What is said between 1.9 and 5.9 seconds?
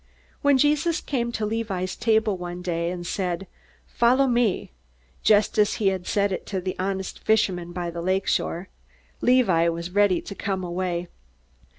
table one day, and said, "Follow me," just as he